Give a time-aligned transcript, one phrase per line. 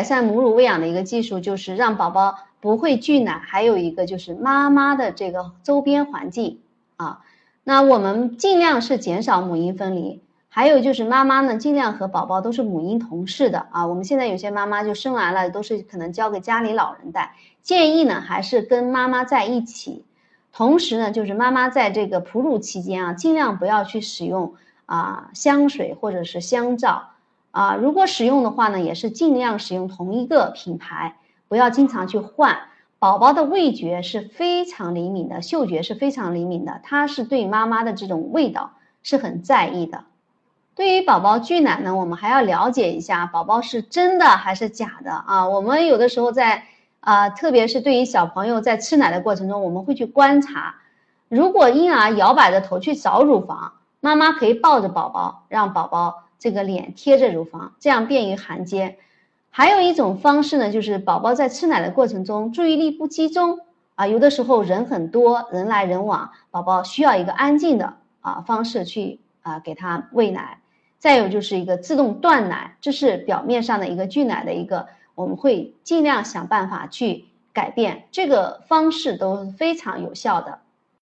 [0.00, 6.58] 改善母乳喂养的一个技术就是让宝宝不会拒奶，还有一个就是妈妈的这个周边环境
[6.96, 7.20] 啊。
[7.64, 13.86] 那我们尽量是减少母婴分离，还有就是妈妈呢尽量和宝宝都是母婴同室的啊。
[13.86, 20.06] 我们现在有些妈妈就生完了都是可能交给家里老人带，建议呢还是跟妈妈在一起。
[20.50, 24.54] 同时呢，就是妈妈在这个哺乳期间啊，尽量不要去使用
[24.86, 27.10] 啊香水或者是香皂
[27.50, 27.74] 啊。
[27.74, 31.16] 如果使用的话呢，也是尽量使用同一个品牌，
[31.48, 32.58] 不要经常去换。
[32.98, 40.04] 宝宝的味觉是非常灵敏的，嗅觉是非常灵敏的，他是对妈妈的这种味道是很在意的。
[40.74, 45.48] 对于宝宝拒奶呢，我们还要了解一下宝宝是真的还是假的啊。
[45.48, 46.64] 我们有的时候在。
[47.02, 50.74] 啊，特别是对于小朋友在吃奶的过程中，我们会去观察，
[51.30, 58.96] 如果婴儿摇摆着头去找乳房，妈妈可以抱着宝宝，让宝宝这个脸贴着乳房，这样便于含接。
[59.50, 63.60] 还有一种方式呢，就是宝宝在吃奶的过程中注意力不集中
[63.94, 70.58] 啊，有的时候人很多人来人往，宝宝需要一个安静的啊方式去啊给他喂奶。
[70.98, 74.88] 再有就是一个自动断奶，这是表面上的一个拒奶的一个。
[75.14, 80.60] 我们会尽量想办法去改变这个方式，都非常有效的。